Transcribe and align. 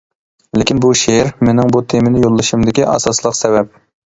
لېكىن 0.59 0.79
بۇ 0.85 0.93
شېئىر 1.01 1.29
مېنىڭ 1.49 1.69
بۇ 1.77 1.83
تېمىنى 1.93 2.25
يوللىشىمدىكى 2.25 2.89
ئاساسلىق 2.97 3.39
سەۋەب. 3.43 3.73